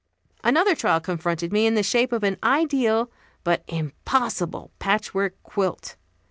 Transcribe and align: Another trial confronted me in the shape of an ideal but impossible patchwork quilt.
Another 0.43 0.73
trial 0.73 0.99
confronted 0.99 1.53
me 1.53 1.67
in 1.67 1.75
the 1.75 1.83
shape 1.83 2.11
of 2.11 2.23
an 2.23 2.37
ideal 2.41 3.11
but 3.43 3.63
impossible 3.67 4.71
patchwork 4.79 5.35
quilt. 5.43 5.95